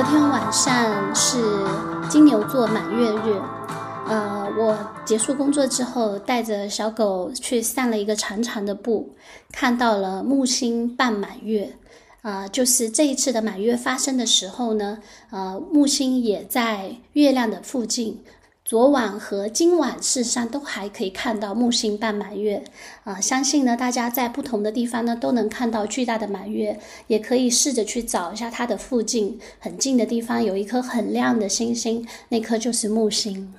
[0.00, 1.36] 昨天晚上是
[2.08, 3.38] 金牛座满月日，
[4.08, 9.14] 呃，我结束工作之后，带着小狗去散了一个长长的步，
[9.52, 11.70] 看到了木星半满月。
[12.22, 14.96] 啊，就是这一次的满月发生的时候呢，
[15.28, 18.18] 呃，木星也在月亮的附近。
[18.70, 22.62] 昨晚和今晚事实上都还可以看到木星伴满月，
[23.02, 33.52] 啊，相信呢大家在不同的地方呢都能看到巨大的满月，也可以试着去找一下它的附近很近的地方有一颗很亮的星星，那颗就是木星。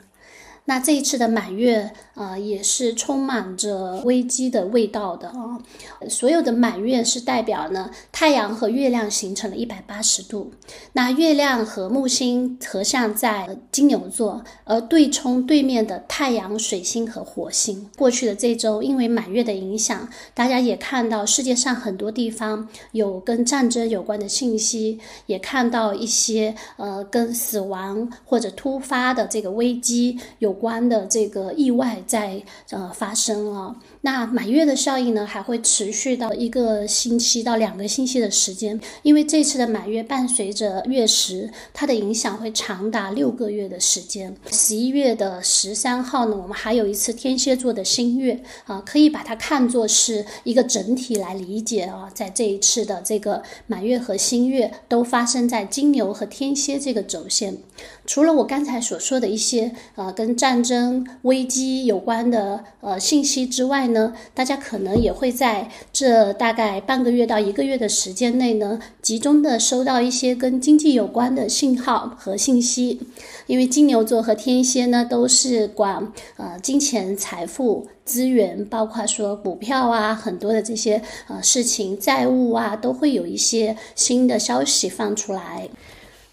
[0.66, 5.59] 那这一次的满月，呃，也是充满着危机的味道的啊。
[6.08, 10.53] 所有的满月是代表呢，太阳和月亮形成了一百八十度。
[10.94, 17.90] 那月亮和木星合相在金牛座，而对冲对面的太阳、水星和火星。
[17.98, 30.52] 过去的这周，因为满月的影响，大家也看到世界上很多地方有跟战争有关的信息，也看到一些呃跟死亡或者突发的这个危机有。
[30.62, 44.36] 关的这个意外在呃发生啊，那满月的效应呢还会持续到一个星期到两个星期的时间，因为这次的满月伴随着月食，它的影响会长达六个月的时间。
[44.52, 57.58] 十一月的十三号呢，我们还有一次天蝎座的新月啊，可以把它看作是一个整体来理解啊，在这一次的这个满月和新月都发生在金牛和天蝎这个轴线。
[58.12, 73.00] 除了我刚才所说的一些呃跟战争危机有关的呃信息之外呢，大家可能也会在这大概半个月到一个月的时间内呢，集中的收到一些跟经济有关的信号和信息。
[73.47, 85.69] 因为金牛座和天蝎呢都是管呃金钱、财富、资源，包括说股票啊，很多的这些呃事情、债务啊，都会有一些新的消息放出来。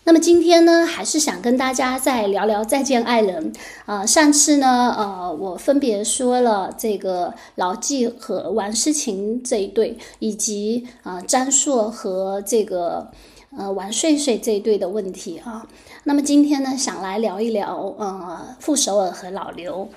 [0.08, 3.52] 那么今天呢，还是想跟大家再聊聊《再见爱人》
[3.84, 4.06] 啊。
[4.06, 13.10] 上次呢，呃，我分别说了这个老纪和王诗晴这一对，以及啊张硕和这个
[13.54, 15.66] 呃王睡睡这一对的问题啊。
[16.04, 19.90] 那么今天呢，想来聊一聊呃傅首尔和老刘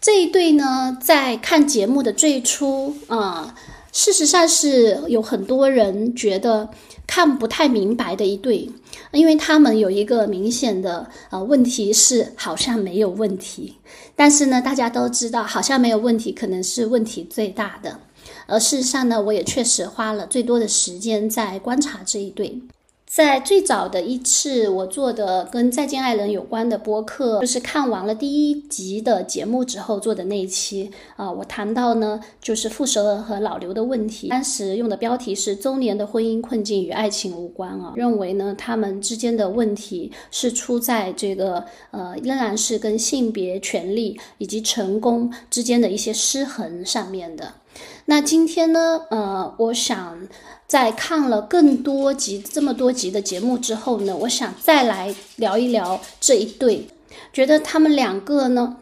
[0.00, 3.54] 这一对呢，在看节目的最初啊，
[3.92, 6.70] 事实上是有很多人觉得
[7.14, 8.70] 看不太明白的一对。
[9.12, 13.76] 因为他们有一个明显的呃问题是好像没有问题，
[14.16, 18.00] 但是呢，大家都知道好像没有问题，可能是问题最大的。
[18.46, 22.58] 而事实上呢，我也确实花了最多的时间在观察这一对。
[23.14, 34.28] 在最早的一次我做的跟《再见爱人》有关的播客，就是看完了第一集的节目之后做的那一期啊，我谈到呢，就是傅首尔和老刘的问题。
[34.28, 47.52] 当时用的标题是“中年的婚姻困境与爱情无关”啊，认为呢他们之间的问题是出在这个呃，仍然是跟性别、权利以及成功之间的一些失衡上面的。
[48.06, 50.28] 那今天呢，呃，我想
[50.66, 56.88] 在看了更多集这么多集的节目之后呢，我想再来聊一聊这一对，
[57.32, 58.76] 觉得他们两个呢，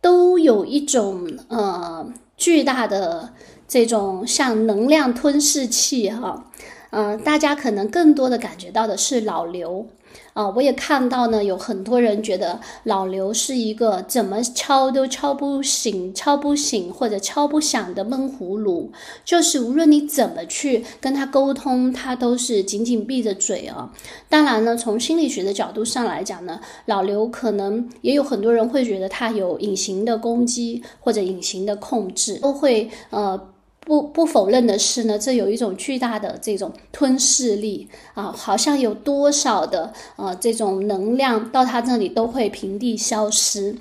[0.00, 3.32] 都有一种呃巨大的
[3.66, 6.50] 这种像能量吞噬器哈，
[6.90, 9.86] 嗯，大家可能更多的感觉到的是老刘。
[10.32, 18.90] 啊，我也看到呢，有很多人觉得老刘是一个怎么敲都敲不醒、敲不醒或者敲不响的闷葫芦，
[19.24, 23.92] 就是无论你怎么去跟他沟通，他都是紧紧闭着嘴啊。
[24.28, 33.53] 当然呢，从心理学的角度上来讲呢，老刘可能也有很多人会觉得他有隐形的攻击或者隐形的控制，都会呃。
[33.84, 43.76] 不不否认的是呢，这有一种巨大的这种吞噬力啊，好像有多少的呃这种能量到他这里都会平地消失。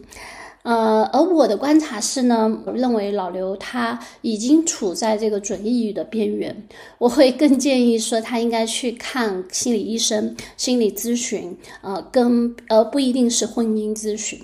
[0.64, 6.68] 呃，而我的观察是呢，我认为老刘他已经处在这个准抑郁的边缘，
[6.98, 14.40] 我会更建议说他应该去看心理医生、心理咨询，呃，跟而不一定是婚姻咨询，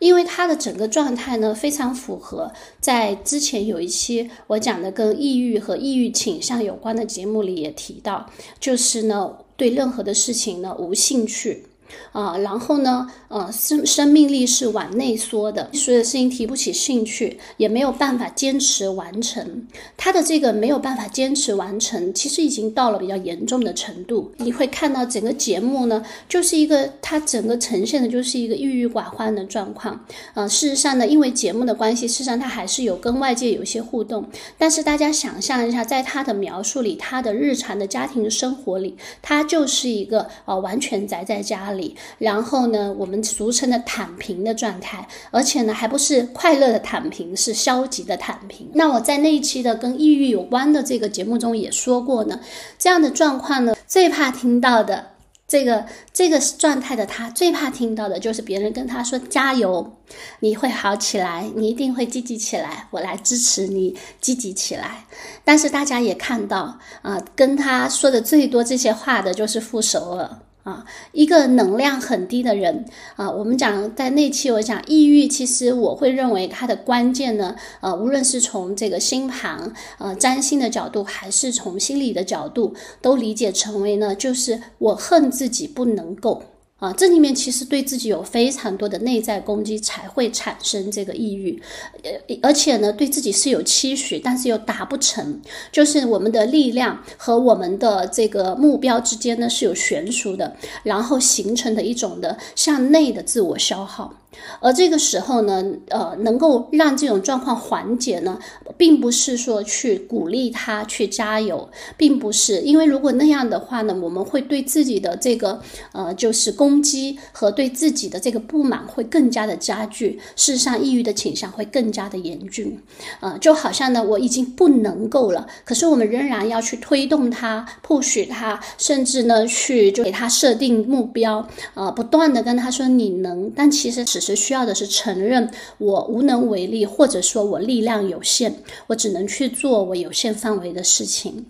[0.00, 2.50] 因为他的整个状态呢非常符合
[2.80, 8.28] 在之前有一期我讲的跟抑郁和抑郁倾向有关的节目里也提到，
[8.58, 11.66] 就是呢对任何的事情呢无兴趣。
[12.12, 19.66] 啊，然后呢，呃，生生命力是往内缩的，所有事情提不起兴趣，也没有办法坚持完成。
[19.96, 24.32] 他的这个没有办法坚持完成，其实已经到了比较严重的程度。
[24.36, 30.04] 你会看到整个节目呢，就是一个他整个呈现的就是一个郁郁寡欢的状况。
[30.34, 34.24] 呃，事实上呢，因为节目的关系，事实上他还是有跟外界有一些互动。
[34.58, 41.81] 但是大家想象一下，在他的描述里，他的日常的家庭生活里，他就是一个呃完全宅在家里。
[42.18, 48.70] 然后呢，我们俗称的躺平的状态，而且呢，还不是快乐的躺平，是消极的躺平。
[48.74, 52.40] 那我在那一期的跟抑郁有关的这个节目中也说过呢，
[52.78, 55.12] 这样的状况呢，最怕听到的
[55.48, 59.98] 这个这个状态的他，最怕听到的就是别人跟他说加油，
[60.40, 65.04] 你会好起来，你一定会积极起来，我来支持你积极起来。
[65.44, 70.30] 但是大家也看到啊，跟他说的最多这些话的就是傅首尔。
[70.62, 72.84] 啊，一个能量很低的人
[73.16, 86.42] 啊，我们讲在那期我讲抑郁，其实我会认为它的关键呢，呃，无论是从这个星盘呃占星的角度，还是从心理的角度，都理解成为呢，就是我恨自己不能够。
[86.82, 91.62] 啊，这里面其实对自己有非常多的内在攻击，才会产生这个抑郁，
[92.02, 92.10] 呃，
[92.42, 95.40] 而且呢，对自己是有期许，但是又达不成，
[95.70, 104.12] 就是我们的力量和我们的这个目标之间呢是有悬殊的，然后形成的一种的向内的自我消耗。
[104.60, 108.38] 而这个时候呢，呃，能够让这种状况缓解呢，
[108.76, 115.60] 并不是说去鼓励他去加油，并不是，因为如果那样的话呢，我们会对自己的这个
[115.92, 122.78] 呃，就是攻击和对自己的这个不满会更加的加剧，事实上，抑郁的倾向会更加的严峻，
[123.20, 138.54] 呃，就好像呢，我已经不能够了，可是我们仍然要去推动他，push 他，甚至呢，去就给他设定目标，呃，不断的跟他说你能，但其实只是需要的是承认我无能为力，或者说我力量有限，
[138.86, 141.46] 我只能去做我有限范围的事情。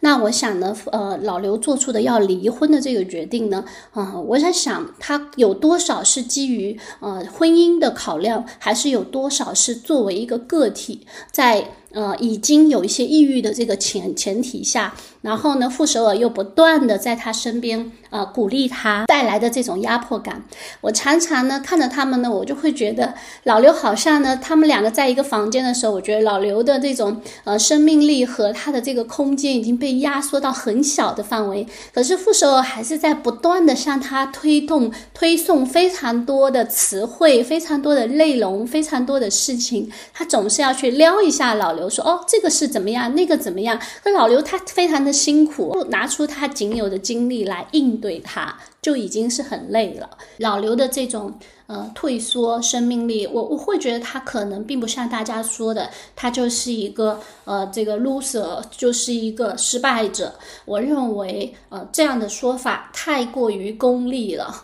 [0.00, 11.72] 那我想呢，呃，老刘做出的要离婚的这个决定呢，啊，我在想他有多少是基于呃婚姻的考量，还是有多少是作为一个个体在。
[11.94, 14.92] 呃，已经有一些抑郁的这个前前提下，
[15.22, 20.44] 然后呢，傅首尔又不断的在他身边，呃，鼓励他带来的这种压迫感，
[20.80, 23.14] 我常常呢看着他们呢，我就会觉得
[23.44, 41.83] 老刘好像呢，他们两个在一个房间的时候，我觉得老刘的这种呃生命力和他的这个空间已经被压缩到很小的范围，可是傅首尔还是在不断的向他推动推送非常多的词汇，非常多的内容，非常多的事情，他总是要去撩一下老刘。
[41.88, 43.78] 说哦，这个是怎么样，那个怎么样？
[44.02, 50.10] 可老刘他非常的辛苦，拿出他仅有的精力来应对他，就已经是很累了。
[50.36, 51.32] 老刘的这种。
[51.66, 60.34] 呃，退缩生命力，我我会觉得他可能并不像大家说的，他就是一个呃这个 loser，就是一个失败者。
[60.66, 64.54] 我认为呃这样的说法太过于功利了，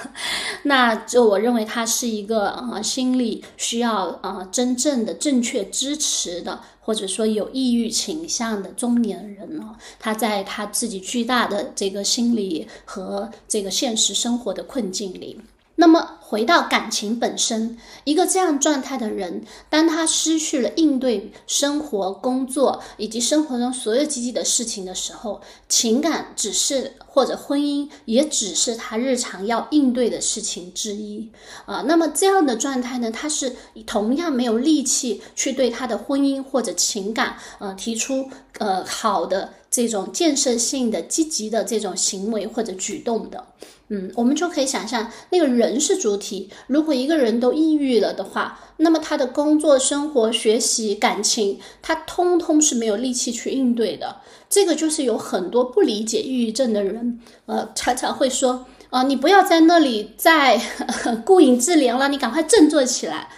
[0.64, 15.40] 那就我认为他是一个呃心理需要呃真正的正确支持的，或者说有抑郁倾向的中年人呢，他在他自己巨大的这个心理和这个现实生活的困境里。
[15.76, 31.30] 那么回到感情本身，一个这样状态的人，当他失去了应对生活、工作以及生活中所有积极的事情的时候，情感只是或者婚姻也只是他日常要应对的事情之一
[31.66, 31.84] 啊。
[31.86, 33.54] 那么这样的状态呢，他是
[33.84, 43.48] 同样没有力气去对他的婚姻或者情感呃提出呃好的这种建设性的、积极的这种行为或者举动的。
[43.94, 46.48] 嗯，我们就可以想象，那个人是主体。
[46.66, 54.16] 如果一个人都抑郁了的话，那么他的工作、生活、学习、感情，他通通是没有力气去应对的。
[54.48, 60.58] 这个就是有很多不理解抑郁症的人，呃，常常会说，啊，你不要在那里再
[61.22, 63.28] 顾影自怜了，你赶快振作起来。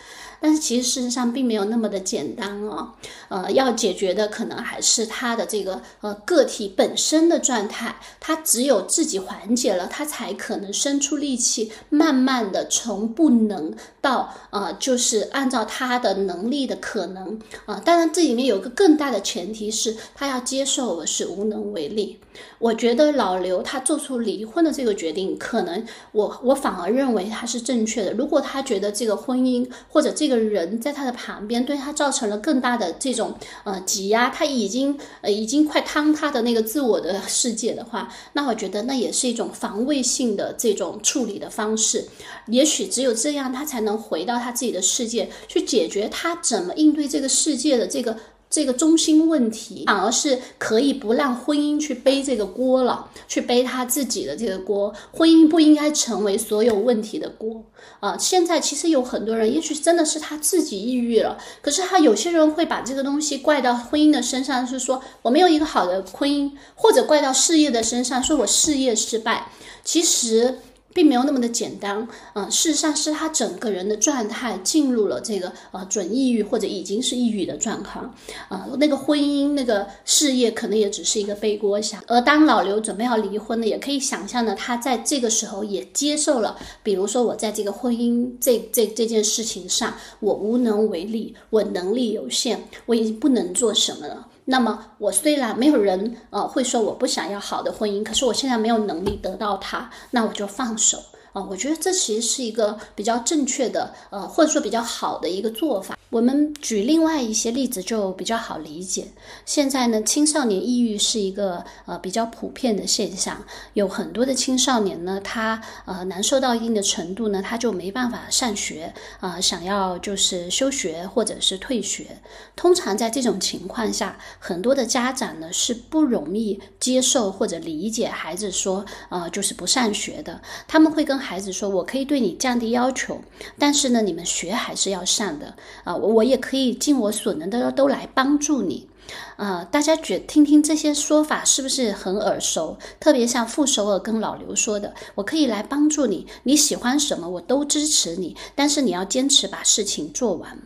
[0.44, 2.92] 但是其实事实上并没有那么的简单哦，
[3.30, 17.80] 呃，要解决的可能还是他的这个呃个体本身的状态，他只有自己缓解了，他才可能生出力气，慢慢的从不能到呃，就是按照他的能力的可能啊。
[17.82, 22.18] 当然这里面有个更大的前提是他要接受我是无能为力。
[22.58, 28.12] 我觉得老刘他做出离婚的这个决定，可能我我反而认为他是正确的。
[28.12, 42.04] 如果他觉得这个婚姻或者这个个人在他的旁边，对他造成了更大的这种呃挤压，他已经呃已经快坍塌的那个自我的世界的话，那我觉得那也是一种防卫性的这种处理的方式。
[42.48, 48.16] 也许只有这样，他才能回到他自己的世界，去解决他怎么应对这个世界的这个。
[48.54, 54.94] 这个中心问题，反而是可以不让婚姻去背这个锅了，去背他自己的这个锅。
[55.10, 57.64] 婚姻不应该成为所有问题的锅
[57.98, 58.16] 啊！
[58.16, 69.48] 现在其实有很多人，也许真的是他自己抑郁了，可是他有些人会把这个东西怪到婚姻的身上，是说我没有一个好的婚姻，或者怪到事业的身上，说我事业失败。
[69.82, 70.60] 其实。
[70.94, 78.14] 并没有那么的简单，嗯，事实上是他整个人的状态进入了这个呃准抑郁或者已经是抑郁的状况，
[78.48, 82.02] 啊，那个婚姻那个事业可能也只是一个背锅侠。
[82.06, 94.28] 而当老刘准备要离婚呢，也可以想象呢，他在这个时候也接受了，比如说我在这个婚姻这这这件事情上，我无能为力，我能力有限，我已经不能做什么了。
[94.46, 100.98] 那么我虽然没有人呃会说我不想要好的婚姻，可是我现在没有能力得到它，那我就放手
[101.32, 101.42] 啊。
[101.50, 105.96] 我觉得这其实是一个比较正确的呃或者说比较好的一个做法。
[106.14, 109.08] 我们举另外一些例子就比较好理解。
[109.44, 122.06] 现在呢，青少年抑郁是一个呃比较普遍的现象，有很多的青少年呢，他呃难受到一定的程度呢，他就没办法上学啊，想要就是休学或者是退学。
[122.54, 130.40] 通常在这种情况下，很多的家长呢是不容易接受或者理解孩子说呃就是不上学的。
[130.68, 133.20] 他们会跟孩子说：“我可以对你降低要求，
[133.58, 138.88] 但是呢，你们学还是要上的啊。”我也可以尽我所能的都来帮助你，
[139.36, 142.76] 呃，大家觉听听这些说法是不是很耳熟？
[143.00, 150.58] 特别像傅首尔跟老刘说的，我可以来帮助你，你喜欢什么我都支持你，但是你要坚持把事情做完。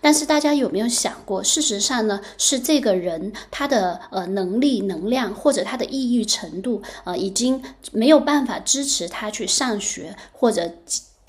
[0.00, 10.70] 但是大家有没有想过，事实上呢，是这个人他的呃能力、能量或者他的抑郁程度，呃，已经没有办法支持他去上学或者。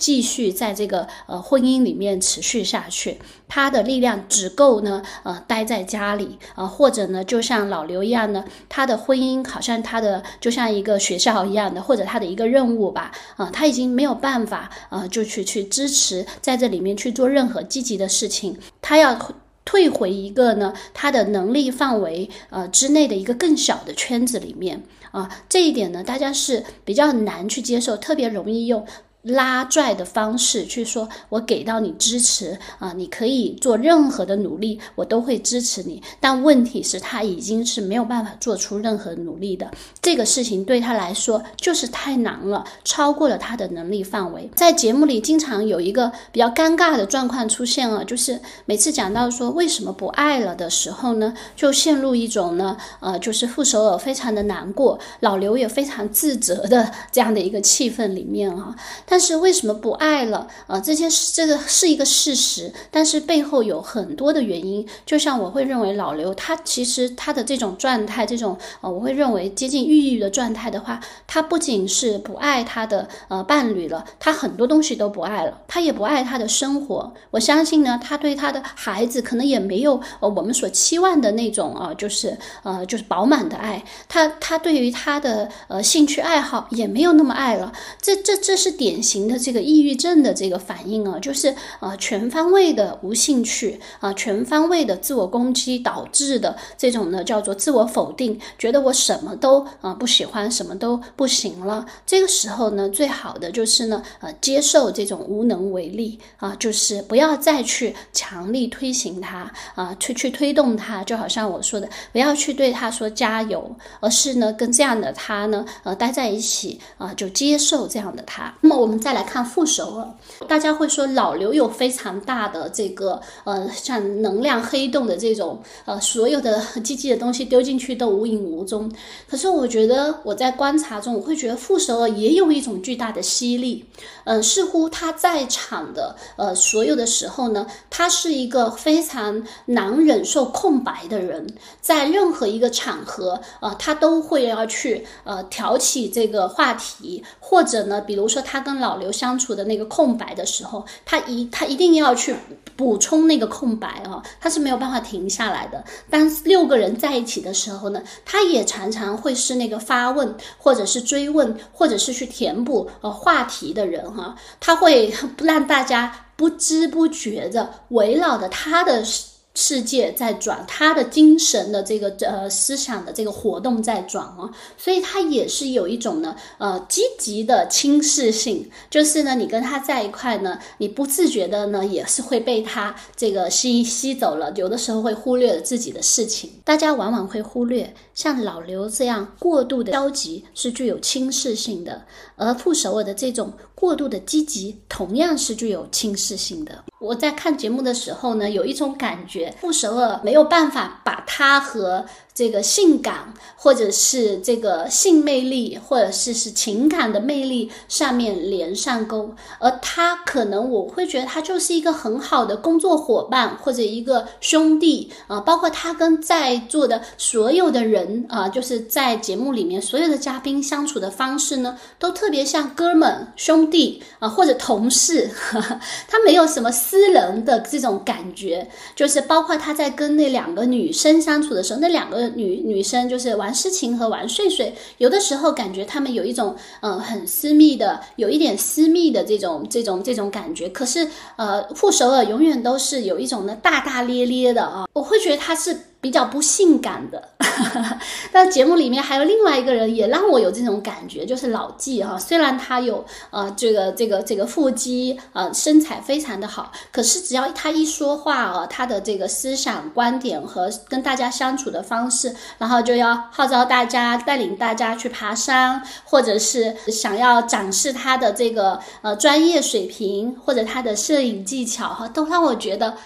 [0.01, 19.15] 继续在这个呃婚姻里面持续下去，他的力量只够呢呃待在家里啊，或者呢就像老刘一样呢，他的婚姻好像他的就像一个学校一样的，或者他的一个任务吧啊，他已经没有办法啊就去去支持在这里面去做任何积极的事情，他要
[19.63, 24.81] 退回一个呢他的能力范围呃之内的一个更小的圈子里面
[25.11, 28.83] 啊，这一点呢大家是比较难去接受，特别容易用。
[29.23, 36.01] 拉拽的方式去说，我给到你支持啊，你可以做任何的努力，我都会支持你。
[36.19, 39.69] 但问题是，他已经是没有办法做出任何努力的。
[40.01, 44.49] 这个事情对他来说就是太难了，超过了他的能力范围。
[44.55, 58.75] 在节目里，经常有一个比较尴尬的状况出现了，就是每次讲到说为什么不爱了的时候呢，就陷入一种呢，呃，就是傅首尔非常的难过，老刘也非常自责的这样的一个气氛里面啊。
[59.11, 60.47] 但是为什么不爱了？
[60.67, 64.87] 呃，这些这个是一个事实，但是背后有很多的原因。
[65.05, 77.13] 就像我会认为老刘他其实他的这种状态，这种呃，我会认为接近抑郁的状态的话，他不仅是不爱他的呃伴侣了，他很多东西都不爱了，他也不爱他的生活。
[77.31, 83.83] 我相信呢，他对他的孩子可能也没有呃我们所期望的那种啊，就是呃就是饱满的爱。
[84.07, 87.73] 他他对于他的呃兴趣爱好也没有那么爱了。
[88.01, 101.85] 这这这是典型的这个抑郁症的这个反应啊，就是呃全方位的无兴趣啊，全方位的自我攻击导致的这种呢叫做自我否定，觉得我什么都啊不喜欢，什么都不行了。
[102.05, 118.53] 这个时候呢，最好的就是呢呃接受这种无能为力啊，就是不要再去强力推行它啊，去去推动它，就好像我说的，不要去对他说加油，而是呢跟这样的他呢呃待在一起啊，就接受这样的他。
[118.61, 118.90] 那么我。
[118.91, 120.15] 我们再来看副手了，
[120.49, 128.91] 大家会说老刘有非常大的这个呃，像能量黑洞的这种呃，所有的积极的东西丢进去都无影无踪。
[129.29, 133.85] 可是我觉得我在观察中，我会觉得副手也有一种巨大的吸力，
[134.25, 141.47] 嗯，似乎他在场的呃所有的时候呢，他是一个非常难忍受空白的人，
[141.79, 152.35] 在任何一个场合呃，他都会要去呃挑起这个话题，或者呢，比如说他跟老刘相处的那个空白的时候，他一他一定要去
[152.75, 155.81] 补充那个空白啊，他是没有办法停下来的。
[156.09, 166.25] 当六个人在一起的时候呢，他也常常会是那个发问，或者是追问，或者是去填补呃话题的人哈，他会 让大家。
[166.41, 169.03] 不知不觉的围绕着他的。
[169.53, 186.49] 世界在转，他的精神的这个呃思想的这个活动在转啊，所以他也是有一种呢呃积极的轻视性，就是呢你跟他在一块呢，你不自觉的呢也是会被他这个吸吸走了，有的时候会忽略了自己的事情。
[186.63, 192.05] 大家往往会忽略，像老刘这样过度的消极是具有轻视性的，
[192.35, 196.83] 而傅首尔的这种过度的积极同样是具有轻视性的。
[196.99, 202.05] 我在看节目的时候呢，有一种感觉，傅首尔没有办法把他和。
[202.33, 225.29] 这个性感，或者是这个性魅力，或者是是情感的魅力上面连上钩，而他可能我会觉得他就是一个很好的工作伙伴或者一个兄弟啊，包括他跟在座的所有的人啊，就是在节目里面所有的嘉宾相处的方式呢，都特别像哥们兄弟啊或者同事，
[226.07, 232.30] 他没有什么私人的这种感觉，就是包括他在跟那两个女生相处的时候，那两个。
[232.35, 240.67] 女女生就是玩诗情和玩睡睡，有的时候感觉他们有一种嗯很私密的，有一点私密的这种这种这种感觉。
[240.69, 245.77] 可是呃，傅首尔永远都是有一种呢大大咧咧的啊，我会觉得他是。
[246.01, 247.29] 比较不性感的，
[248.33, 252.17] 那节目里面还有另外一个人也让我有这种感觉，就是老纪哈。
[252.17, 272.97] 虽然他有呃这个这个这个腹肌，呃身材非常的好，可是只要他一说话啊，他的这个思想观点和跟大家相处的方式，然后就要号召大家带领大家去爬山，或者是想要展示他的这个呃专业水平或者他的摄影技巧哈，都让我觉得。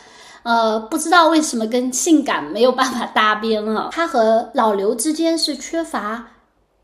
[0.46, 3.90] 呃，不知道为什么跟性感没有办法搭边了？
[3.92, 6.28] 他和老刘之间是缺乏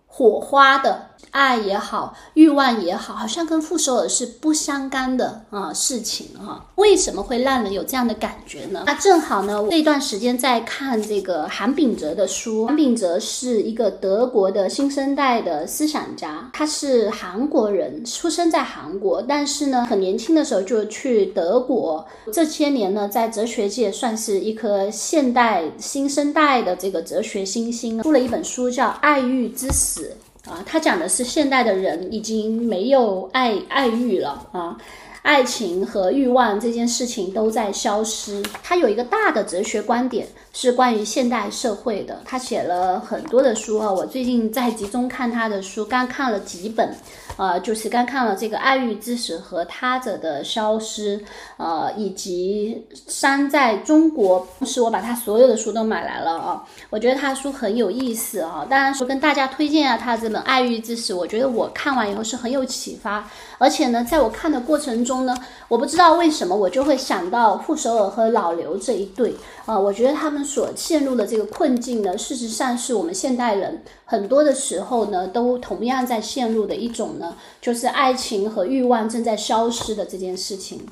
[0.07, 1.10] 火花的。
[1.29, 6.65] 爱也好，欲望也好，好像跟傅首尔是不相干的啊事情哈。
[6.75, 8.83] 为什么会让人有这样的感觉呢？
[8.85, 12.65] 那正好呢，这段时间在看这个韩炳哲的书。
[12.65, 22.05] 韩炳哲是一个德国的新生代的思想家，他是韩国人，出生在韩国，但是呢，很年轻的时候就去德国。
[22.33, 30.01] 这些年呢，在哲学界算是一颗现代新生代的这个哲学新星，出了一本书叫《爱欲之死》。
[30.45, 34.75] 啊，他讲的是现代的人已经没有爱爱欲了啊，
[35.21, 38.43] 爱情和欲望这件事情都在消失。
[38.63, 43.91] 他有一个大的哲学观点是关于现代社会的，他写了很多的书啊。
[43.91, 46.91] 我最近在集中看他的书，刚看了几本。
[47.37, 51.19] 呃，就是刚看了这个《爱欲之死》和他者的消失，
[51.57, 56.63] 呃，以及山在中国，是我把他所有的书都买来了啊。
[56.89, 65.35] 我觉得他书很有意思啊，当然说跟大家推荐啊，他这本《爱欲之死》，我觉得我看完以后是很有启发，而且呢，在我看的过程中呢，
[65.67, 69.33] 我不知道为什么我就会想到傅首尔和老刘这一对
[69.65, 77.17] 啊，我觉得他们所陷入的这个困境呢，事实上是我们现代人很多的时候呢，都同样在陷入的一种。
[77.61, 80.85] 就是爱情和欲望正在消失的这件事情。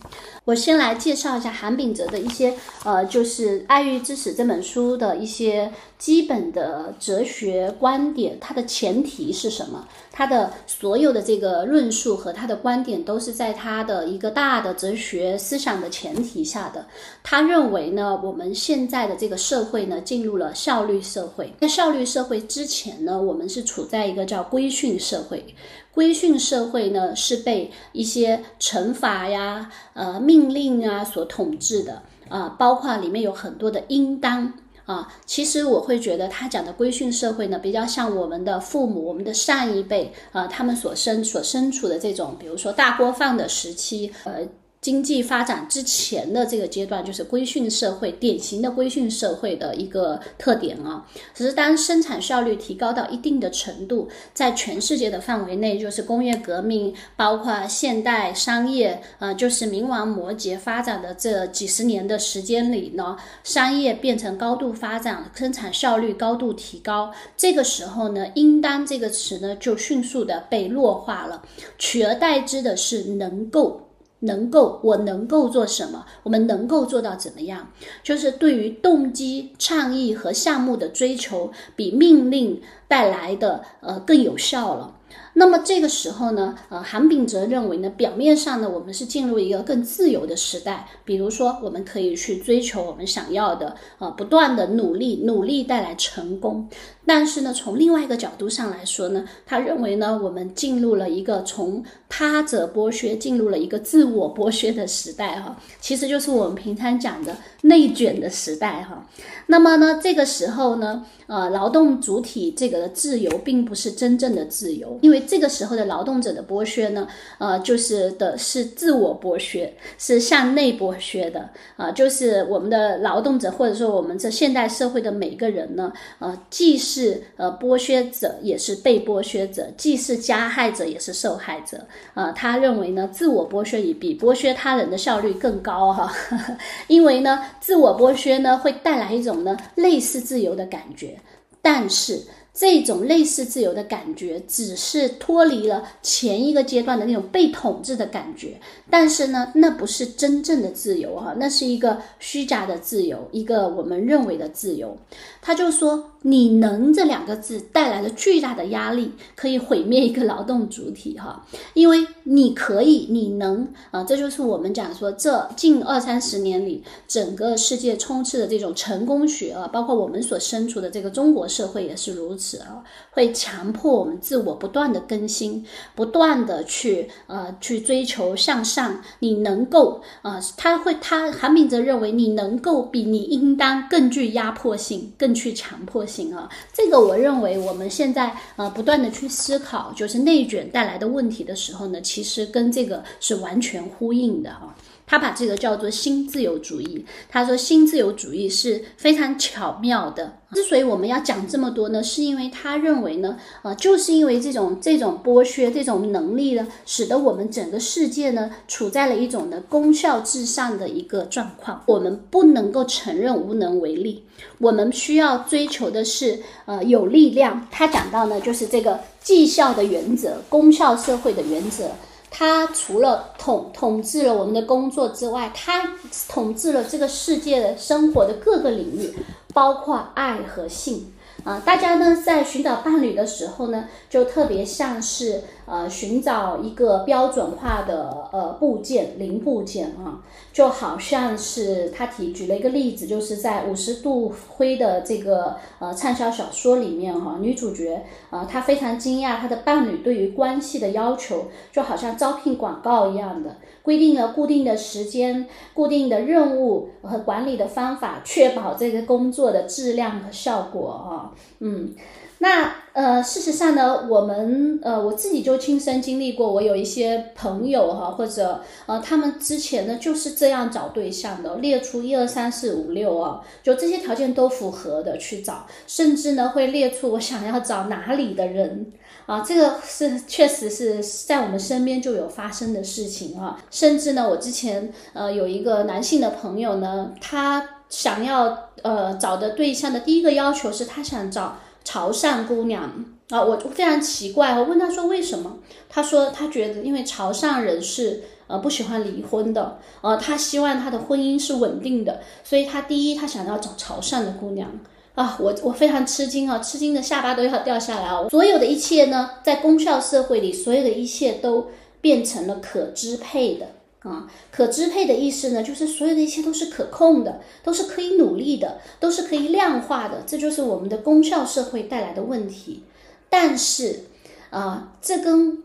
[0.50, 8.36] 我先来介绍一下韩炳哲的一些，呃，就是《爱欲之死》这本书的一些基本的哲学观点。
[8.42, 9.88] 它的前提是什么？
[10.12, 16.88] 他的所有的这个论述和他的观点都是在他的一个大的哲学思想的前提下的。
[17.22, 21.54] 他认为呢，我们现在的这个社会呢，进入了效率社会。
[21.62, 25.54] 在效率社会之前呢，我们是处在一个叫规训社会。
[25.92, 34.54] 规训社会呢，是被一些惩罚呀、呃命令啊所统治的啊，包括里面有很多的应当
[34.86, 35.08] 啊。
[35.26, 44.48] 其实我会觉得他讲的规训社会呢，比较像我们的父母、我们的上一辈啊，他们所身所身处的这种，比如说大锅饭的时期，呃。
[44.82, 51.06] 经济发展之前的这个阶段，就是规训社会，典型的规训社会的一个特点啊。
[51.34, 67.12] 只是当生产效率提高到一定的程度，在全世界的范围内，就是工业革命，包括现代商业，呃，就是冥王摩羯发展的这几十年的时间里呢，商业变成高度发展，生产效率高度提高。
[67.36, 71.44] 这个时候呢，应当这个词呢就迅速的被弱化了，
[71.78, 73.88] 取而代之的是能够。
[74.20, 76.06] 能够，我能够做什么？
[76.24, 77.72] 我们能够做到怎么样？
[78.04, 84.96] 就是对于动机、倡议和项目的追求，比命令带来的呃更有效了。
[85.39, 96.67] 那么这个时候呢，呃，韩炳哲认为呢，表面上呢，我们是进入一个更自由的时代，比如说我们可以去追求我们想要的，呃，不断的努力，努力带来成功。
[97.06, 109.08] 但是呢，从另外一个角度上来说呢，他认为呢，我们进入了一个从他者剥削进入了一个自我剥削的时代哈，其实就是我们平常讲的内卷的时代哈。
[109.47, 131.78] 那么呢，这个时候呢，呃，劳动主体这个自由并不是真正的自由，因为这个时候的劳动者的剥削呢，呃，就是的是自我剥削，是向内剥削的啊，就是我们的劳动者或者说我们这现代社会的每个人呢，呃，既是呃剥削者，也是被剥削者，既是加害者，也是受害者。
[132.15, 136.12] 呃，他认为呢，自我剥削比剥削他人的效率更高哈，
[136.89, 141.15] 因为呢，自我剥削呢会带来一种呢类似自由的感觉，
[141.62, 142.20] 但是。
[142.54, 148.60] 这种类似自由的感觉，只是脱离了前一个阶段的那种被统治的感觉，
[148.90, 154.98] 但是呢，那不是真正的自由哈，那是一个虚假的自由，一个我们认为的自由。
[155.42, 172.38] 他就说，你能这两个字带来了巨大的压力，可以毁灭一个劳动主体哈，因为你可以，你能啊，这就是我们讲说，这近二三十年里，整个世界充斥的这种成功学啊，包括我们所身处的这个中国社会也是如此。
[172.60, 179.02] 啊，会强迫我们自我不断的更新，不断的去呃去追求向上。
[179.19, 186.49] 你能够啊，他会他韩炳哲认为你能够比你应当更具压迫性，更具强迫性啊。
[186.71, 194.75] 这个我认为我们现在呃不断的去思考，就是内卷带来的问题的时候呢，其实跟这个是完全呼应的哈。
[195.10, 197.04] 他把这个叫做新自由主义。
[197.28, 200.38] 他说，新自由主义是非常巧妙的。
[200.54, 211.82] 之所以我们要讲这么多呢，是因为他认为呢，呃，就是因为这种这种剥削、这种能力呢，使得我们整个世界呢，处在了一种的功效至上的一个状况。
[211.88, 214.24] 我们不能够承认无能为力，
[214.60, 217.67] 我们需要追求的是，呃，有力量。
[217.72, 221.91] 他讲到呢，就是这个绩效的原则、功效社会的原则。
[222.32, 225.94] 他除了统统治了我们的工作之外，他
[226.28, 229.13] 统治了这个世界的生活的各个领域，
[229.54, 231.13] 包括爱和性。
[231.43, 240.19] 啊，大家呢在寻找伴侣的时候呢，就特别像是呃寻找一个标准化的呃部件零部件啊，
[240.52, 253.56] 就好像是他提举了一个例子，就是在五十度灰的这个呃畅销小说里面哈，女主角啊她非常惊讶她的伴侣对于关系的要求，就好像招聘广告一样的。
[253.82, 261.29] 规定了固定的时间、固定的任务和管理的方法，确保这个工作的质量和效果啊。
[261.60, 261.94] 嗯，
[262.39, 278.94] 那呃，事实上呢，我们呃，我自己就亲身经历过，我有一些朋友哈，或者呃，他们之前呢就是这样找对象的，列出一二三四五六啊，就这些条件都符合的去找，甚至呢会列出我想要找哪里的人。
[279.26, 295.58] 啊，这个是确实是在我们身边就有发生的事情啊，甚至呢，我之前呃有一个男性的朋友呢，他想要呃找的对象的第一个要求是他想找潮汕姑娘啊，我就非常奇怪，我问他说为什么，
[295.89, 304.71] 他说他觉得因为潮汕人是呃不喜欢离婚的，呃他希望他的婚姻是稳定的，所以他第一他想要找潮汕的姑娘。
[305.15, 308.28] 啊，我我非常吃惊啊，吃惊的下巴都要掉下来哦。
[308.30, 311.67] 所有的一切呢，在功效社会里，所有的一切都
[311.99, 313.65] 变成了可支配的
[314.02, 314.32] 啊。
[314.52, 320.24] 可支配的意思呢，就是所有的一切都是可控的，都是可以努力的，都是可以量化的。
[320.26, 322.84] 这就是我们的功效社会带来的问题。
[323.30, 324.06] 但是
[324.50, 325.64] 啊，这跟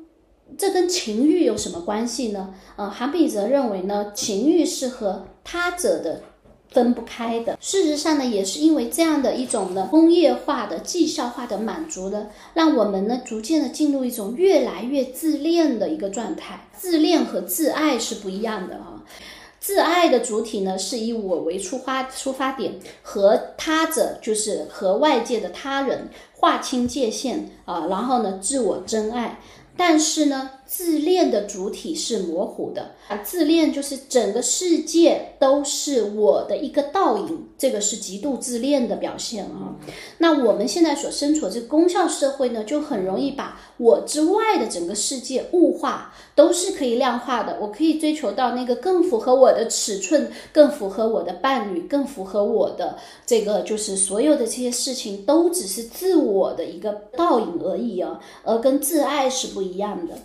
[0.59, 2.55] 这跟情欲有什么关系呢？
[2.77, 6.23] 呃，韩炳哲认为呢，情欲是和他者的。
[6.75, 7.57] 分不开的。
[7.61, 16.67] 事实上呢，也是因为这样的一种呢工业化的绩效化的满足呢，让我们呢逐渐的进入一种越来越自恋的一个状态。
[16.77, 19.01] 自恋和自爱是不一样的啊。
[19.61, 29.39] 自爱的主体呢是以我为出发出发点，和他者就是和外界的他人划清界限啊，然后呢自我真爱。
[29.77, 39.77] 但是呢，自恋的主体是模糊的啊，自恋就是整个世界都是我的一个倒影，这个是极度自恋的表现啊。
[40.19, 47.57] 那我们现在所身处的这个功效社会呢，就很容易把我之外的整个世界物化，都是可以量化的。
[47.61, 60.19] 我可以追求到那个更符合我的尺寸，更符合我的伴侣，更符合我的这个，就是所有的这些事情都只是自我的一个倒影而已啊，而跟自爱是不一样的。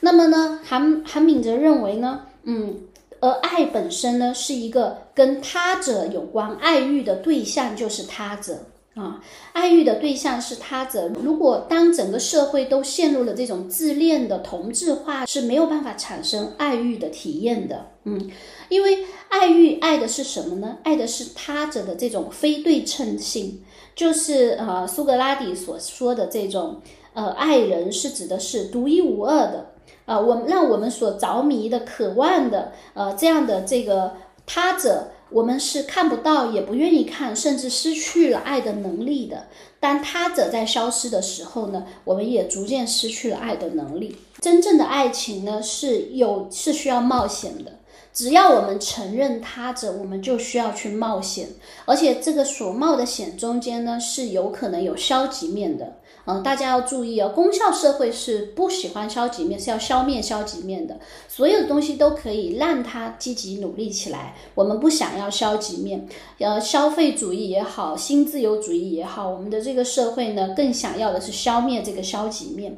[0.00, 2.80] 那么呢，韩韩敏哲认为呢，嗯，
[3.20, 9.20] 而爱本身呢是一个跟他者有关，爱欲的对象就是他者啊，
[9.52, 11.08] 爱欲的对象是他者。
[11.22, 18.30] 如果当整个社会都陷入了这种自恋的同质化，是没有办法产生爱欲的体验的，嗯，
[18.68, 20.78] 因为爱欲爱的是什么呢？
[20.82, 23.62] 爱的是他者的这种非对称性，
[23.94, 26.80] 就是呃苏格拉底所说的这种
[27.16, 29.72] 呃爱人是指的是独一无二的。
[30.04, 34.12] 啊，我们让我们所着迷的、渴望的，呃，这样的这个
[34.46, 39.46] 他者，我们是看不到，也不愿意看，甚至失去了爱的能力的。
[39.80, 44.16] 当他者在消失的时候呢，我们也逐渐失去了爱的能力。
[44.40, 47.72] 真正的爱情呢，是有是需要冒险的。
[48.12, 51.48] 只要我们承认他者，我们就需要去冒险，
[51.84, 55.96] 而且这个所冒的险中间呢，是有可能有消极面的。
[56.26, 60.98] 嗯，大家要注意哦，功效社会是不喜欢消极面，是要消灭消极面的。
[61.28, 64.34] 所有的东西都可以让它积极努力起来。
[64.54, 66.08] 我们不想要消极面，
[66.38, 72.76] 呃，消费主义也好，新自由主义也好，我们的这个社会呢，更想要的是消灭这个消极面。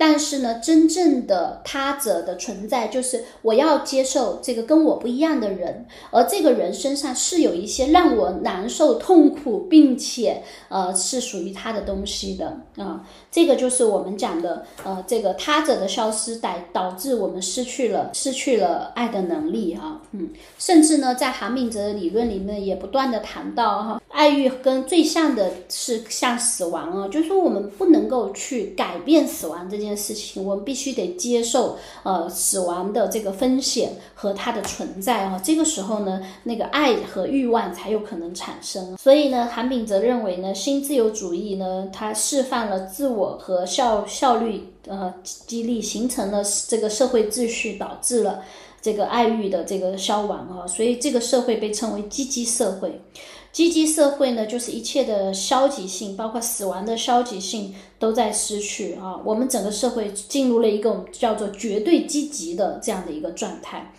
[0.00, 13.06] 但是呢，真正的他者的存在，就是我要接受这个跟我不一样的人，而这个人身上是有一些让我难受、痛苦，并且呃是属于他的东西的啊。
[13.30, 20.00] 这个就是我们讲的呃这个他者的消失，导导致我们失去了失去了爱的能力哈。
[20.12, 29.90] 嗯，甚至呢，在韩敏哲的理论里面也不断的谈到哈，爱欲跟最像的是像死亡啊，就是说我们不能够去改变死亡这件。
[30.00, 35.38] 事情，我们必须得接受呃死亡的这个风险和它的存在啊。
[35.44, 38.96] 这个时候呢，那个爱和欲望才有可能产生。
[38.96, 48.42] 所以呢，韩炳哲认为呢，新自由主义呢，它释放了自我和效效率呃激励，形成了这个社会秩序，导致了
[48.80, 50.66] 这个爱欲的这个消亡啊。
[50.66, 53.02] 所以这个社会被称为积极社会。
[53.52, 59.20] 积极社会呢，就是一切的消极性，包括死亡的消极性都在失去啊。
[59.24, 63.92] 我们整个社会进入了一个叫做绝对积极的这样的一个状态。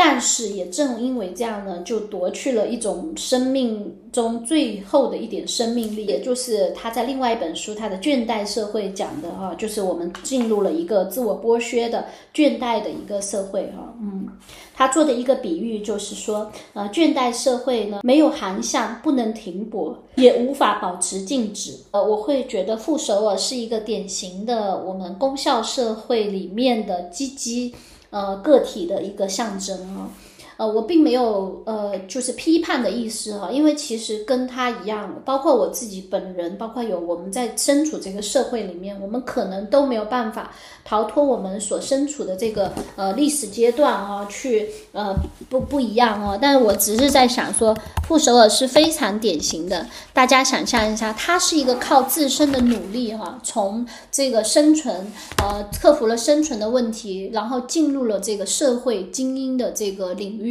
[0.00, 14.28] 但是也正因为这样呢，就夺去了一种生命中最后的一点生命力，也就是他在另外一本书他的倦怠社会讲的哈，就是我们进入了一个自我剥削的倦怠的一个社会哈，嗯，
[14.72, 21.74] 他做的一个比喻就是说，呃，倦怠社会呢没有航向，不能停泊，也无法保持静止。
[21.90, 27.74] 呃，我会觉得傅首尔是一个典型的我们功效社会里面的积极。
[28.10, 30.10] 呃，个体的一个象征啊，
[30.58, 40.50] 呃，我并没有呃，就是批判的意思哈，因为其实跟他一样，包括我自己本人，包括有我们在身处这个社会里面，我们可能都没有办法。
[40.84, 45.14] 逃脱我们所身处的这个呃历史阶段啊，去呃
[45.50, 46.36] 不不一样哦。
[46.40, 47.76] 但是我只是在想说，
[48.08, 49.86] 傅首尔是非常典型的。
[50.14, 60.47] 大家想象一下，他是一个靠自身的努力哈，从这个生存呃克服了生存的问题，然后进入了这个社会精英的这个领域。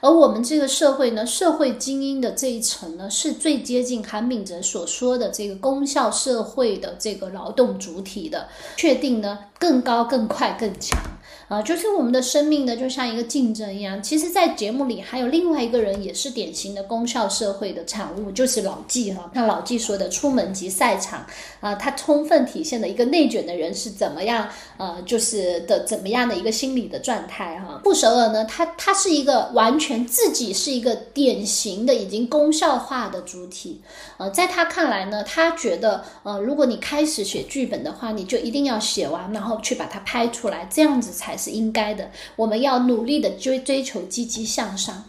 [0.00, 9.84] 而我们这个社会呢，社会精英的这一层呢，是最接近韩炳哲所说的这个功效社会的这个劳动主体的，确定呢更。
[9.84, 10.98] 高、更快、更强
[11.46, 11.60] 啊！
[11.60, 14.02] 就是我们的生命呢，就像一个竞争一样。
[14.02, 19.30] 其实，在节目里还有另外一个人，也是典型的功效社会的产物，就是老纪哈。
[19.34, 21.26] 那老纪说的“出门即赛场”
[21.60, 27.78] 啊，他充分体现了一个内卷的人是怎么样呃，就是的怎么样的一个心理的状态哈。
[27.84, 33.80] 布首尔呢，他他是一个完全自己是一个典型的已经功效化的主体
[34.18, 39.54] 呃，在他看来呢，他觉得呃，如果你开始写剧本的话，你就一定要写完，然后。
[39.64, 42.10] 去把它拍出来，这样子才是应该的。
[42.36, 45.04] 我们要努力的追追求积极向上。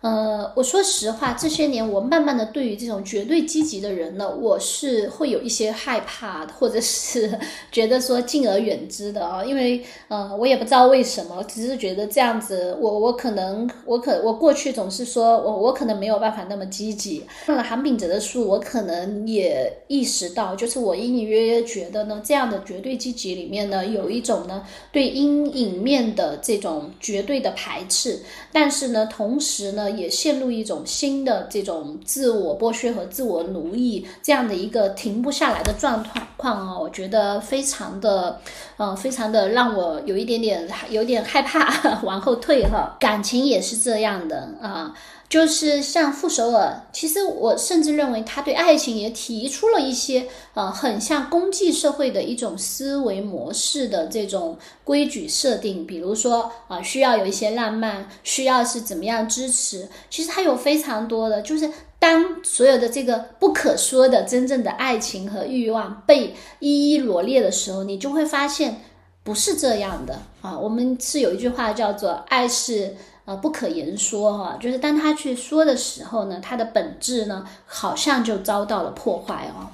[0.00, 7.36] 呃，我说实话，这些年我慢慢的对于这种绝对积极的人呢，我是会有一些害怕，或者是
[7.72, 17.26] 觉得说敬而远之的啊，因为呃，我也不知道为什么，只是觉得这样子，我我可能我可我过去总是说我我可能没有办法那么积极。
[17.44, 28.20] 看了韩炳哲的书，我可能也意识到，就是我隐隐约约觉得呢，这样的绝对积极里面呢，有一种呢对阴影面的这种绝对的排斥，
[28.52, 29.87] 但是呢，同时呢。
[29.90, 36.04] 也陷入一种新的这种自我剥削和自我奴役这样的一个停不下来的状
[36.36, 38.40] 况啊，我觉得非常的，
[38.76, 42.96] 呃，非常的让我有一点点有点害怕， 往后退哈。
[43.00, 44.94] 感情也是这样的啊。
[45.28, 59.86] 就是像傅首尔，其实我甚至认为他对爱情也提出了一些，呃，很像公济社会的一种思维模式的这种规矩设定，比如说啊，需要有一些浪漫，需要是怎么样支持。
[60.08, 68.80] 其实他有非常多的，就是当所有的这个不可说的真正的爱情和欲望被一一罗列的时候，你就会发现
[69.22, 70.58] 不是这样的啊。
[70.58, 72.96] 我们是有一句话叫做“爱是”。
[73.28, 79.68] 呃，不可言说哈，就是当他去说的时候呢，他的本质呢，好像就遭到了破坏哦。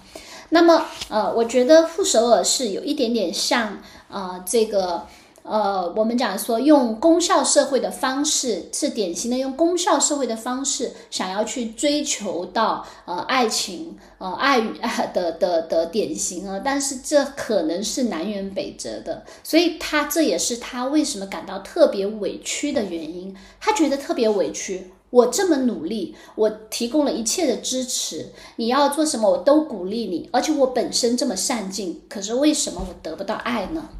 [0.48, 3.78] 那么，呃，我觉得傅首尔是有一点点像
[4.10, 5.06] 啊，这个。
[5.44, 14.80] 呃，我们讲说用功效社会的方式，是典型的用功效社会的方式，想要去追求到呃爱情，呃爱与
[15.12, 33.90] 的的的典型啊，但是这可能是南辕北辙的，所以他这也是他为什么感到特别委屈的原因，他觉得特别委屈，我这么努力，我提供了一切的支持，你要做什么我都鼓励你，而且我本身这么善尽，可是为什么我得不到爱呢？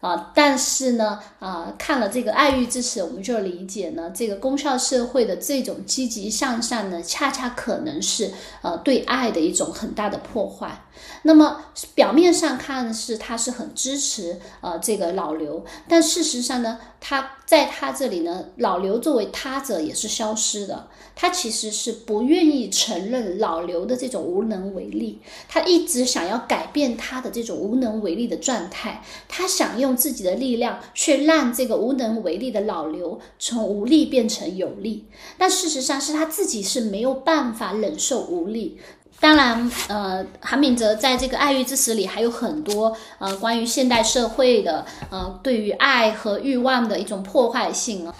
[0.00, 8.32] 啊，但是呢，啊，看了这个爱欲之耻，我们就理解呢，这个功效社会的这种积极向上呢，恰恰可能是
[8.62, 10.84] 呃对爱的一种很大的破坏。
[11.22, 11.60] 那么
[11.94, 20.88] 表面上看是他是很支持呃这个老刘，但事实上呢，他在他这里呢，老刘作为他者也是消失的。
[21.16, 35.04] 他其实是不愿意承认老刘的这种无能为力，他一直想要改变他的这种无能为力的状态，他想用自己的力量去让这个无能为力的老刘从无力变成有力，
[35.36, 38.78] 但事实上是他自己是没有办法忍受无力。
[39.20, 48.10] 当然，呃，韩秉哲在这个《爱欲之死》里还有很多呃关于现代社会的呃对于爱和欲望的一种破坏性。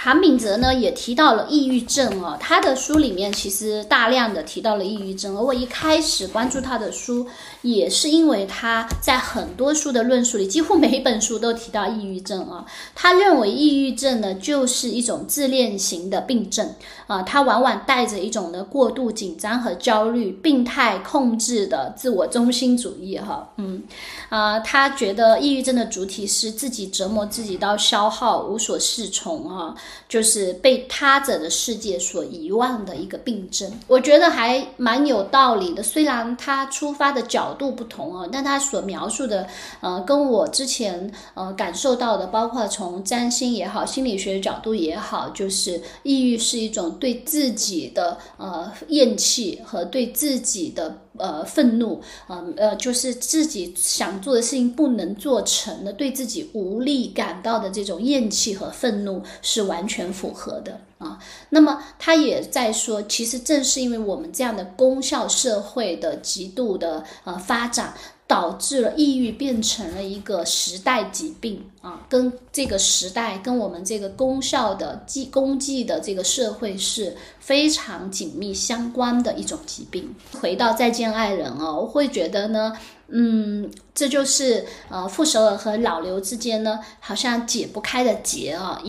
[0.00, 7.26] 韩炳哲呢也提到了抑郁症哦，他的书里面其实大量的提到了抑郁症，而我一开始关注他的书，
[7.62, 12.64] 也是因为他在很多书的论述里，几乎每一本书都提到抑郁症啊。
[12.94, 16.72] 他认为抑郁症呢就是一种自恋型的病症
[17.08, 23.82] 啊，它往往带着一种呢过度紧张和焦虑、病态控制的自我中心主义哈，嗯
[24.28, 29.74] 啊，他觉得抑郁症的主体是自己折磨自己到消耗、无所适从啊。
[30.08, 35.82] 就是被他者的世界所遗忘的一个病症，我觉得还蛮有道理的。
[35.82, 39.46] 虽然他出发的角度不同啊，但他所描述的，
[39.80, 50.96] 呃，跟我之前呃感受到的，包括从占星也好，心理学角度也好，就是抑郁是一种对自己的呃厌弃和对自己的。
[51.18, 61.18] 呃，愤怒，呃，呃，就是自己想做的事情不能做成的，对自己无力感到的这种厌弃和愤怒是完全符合的啊。
[61.50, 67.94] 那么他也在说，其实正是因为我们这样的功效社会的极度的呃发展。
[68.28, 80.14] 导致了抑郁变成了一个时代疾病啊，跟这个时代、跟我们这个功效的、技功绩的这个社会是非常紧密相关的一种疾病。
[80.38, 82.76] 回到再见爱人哦，我会觉得呢，
[83.08, 88.82] 嗯，这就是呃傅首尔和老刘之间呢好像解不开的结啊。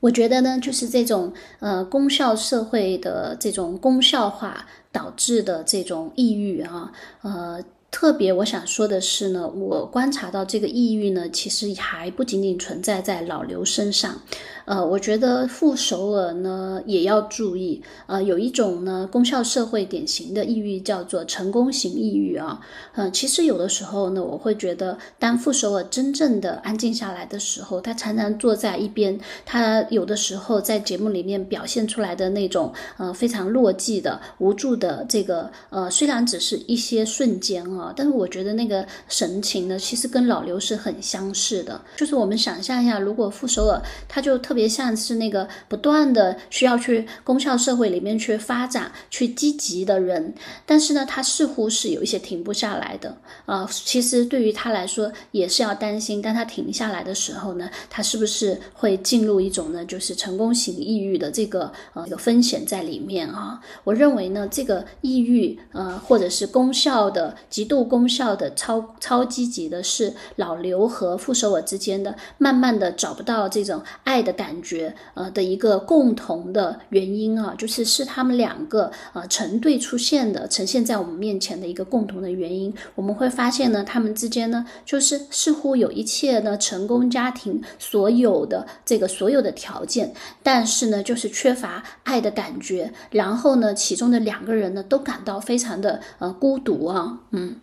[0.00, 6.90] 我觉得呢，就是这种呃功效社会的这种功效化导致的这种抑郁啊，
[7.20, 7.62] 呃。
[7.92, 14.20] 特别我想说的是呢，我观察到这个抑郁呢，其实还不仅仅存在在老刘身上。
[14.64, 17.82] 呃，我觉得傅首尔呢也要注意。
[18.06, 22.60] 呃，有一种呢功效社会典型的抑郁叫做成功型抑郁啊。
[22.94, 41.80] 嗯，其实有的时候呢，我会觉得当傅首尔真正的安静下来的时候，他常常坐在一边，他有的时候在节目里面表现出来的那种呃非常落寂的无助的这个呃，虽然只是一些瞬间啊，但是我觉得那个神情呢，其实跟老刘是很相似的。
[41.96, 44.61] 就是我们想象一下，如果傅首尔他就特别。
[44.62, 50.32] 别像是那个不断的需要去功效社会里面去发展、去积极的人，
[50.64, 53.16] 但是呢，他似乎是有一些停不下来的。
[53.46, 63.60] 呃，其实对于他来说也是要担心，当他停下来的时候呢，他是不是会进入一种呢，就是成功型抑郁的这个呃有风险在里面啊？
[63.82, 82.74] 我认为呢，这个抑郁呃或者是功效的极度功效的超超积极的是老刘和傅首尔之间的，慢慢的找不到这种爱的感觉呃的一个共同的原因啊，就是是他们两个呃成对出现的，呈现在我们面前的一个共同的原因。
[82.96, 90.12] 我们会发现呢，他们之间呢，就是似乎有一切呢成功家庭所有的这个所有的条件，
[90.42, 92.92] 但是呢，就是缺乏爱的感觉。
[93.10, 97.54] 然后呢，其中的两个人呢，都感到非常的呃孤独啊，嗯。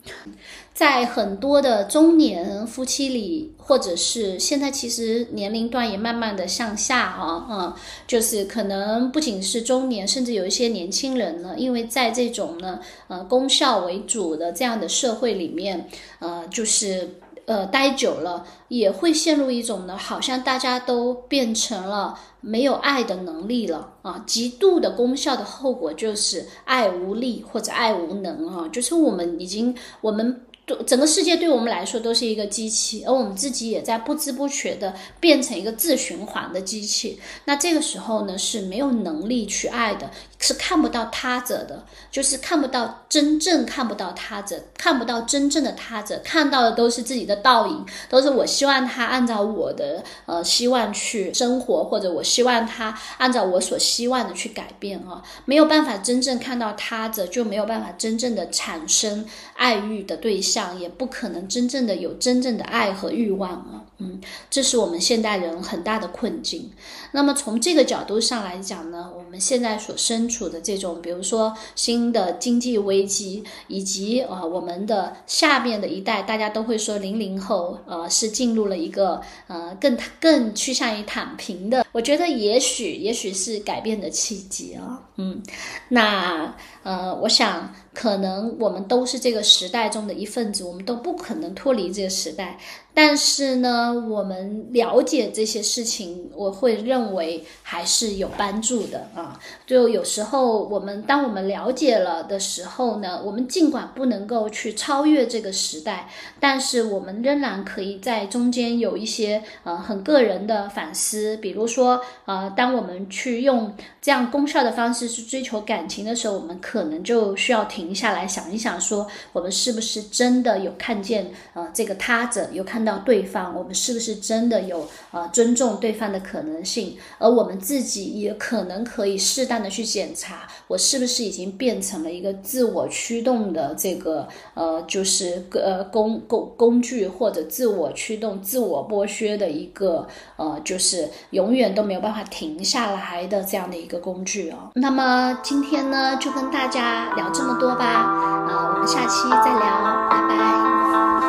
[0.80, 7.74] 在很多的中年夫妻里，或者是现在其实年龄段也慢慢的向下啊，嗯，
[8.08, 17.10] 就是可能不仅是中年，甚至有一些年轻人呢，因为在这种呢，呃，功效为主的这样的社会里面，呃，就是
[17.44, 30.46] 呃待久了，也会陷入一种呢，好像大家都变成了没有爱的能力了啊，极度的功效的后果就是爱无力或者爱无能啊，就是我们已经我们。
[30.86, 37.20] 整个世界对我们来说都是一个机器，而我们自己也在不知不觉的变成一个自循环的机器。
[37.46, 60.59] 那这个时候呢，是没有能力去爱的，是看不到他者的，就是看不到真正看不到他者，看不到真正的他者，看到的都是自己的倒影，都是我希望他按照我的呃希望去生活，或者我希望他按照我所希望的去改变啊，没有办法真正看到他者，就没有办法真正的产生爱欲的对象。
[60.80, 66.72] 也不可能真正的有真正的爱和欲望啊，嗯，这是我们现代人很大的困境。
[67.12, 81.86] 那么从这个角度上来讲呢，我们现在所身处的这种，比如说新的经济危机，以及啊我们的下面的一代，大家都会说零零后，呃，是进入了一个呃更更趋向于躺平的。
[81.92, 85.44] 我觉得也许也许是改变的契机啊，嗯，
[85.90, 87.70] 那呃，我想。
[87.92, 92.58] 可能我们都是这个时代中的一份子，我们都不可能脱离这个时代。
[93.02, 99.40] 但是呢，我们了解这些事情，我会认为还是有帮助的啊。
[99.66, 106.10] 就有时候我们当我们了解了的时候呢，我们尽管不能够去超越这个时代，
[106.42, 111.38] 但是我们仍然可以在中间有一些呃很个人的反思。
[111.38, 122.89] 比如说呃，当我们去用这样功效的方式去追求感情的时候，我们可能就需要停下来想一想，说我们是不是真的有看见呃这个他者，有看到。
[122.90, 126.98] 到对方，我们是不是真的有呃尊重对方的可能性？
[127.18, 144.72] 而我们自己也可能可以适当的去检查，我是不是已经变成了一个自我驱动的这个呃，就是呃工工工具，或者自我驱动、自我剥削的一个呃，就是永远都没有办法停下来的这样的一个工具哦。
[144.76, 151.29] 那么今天呢，就跟大家聊这么多吧，啊，我们下期再聊，拜拜。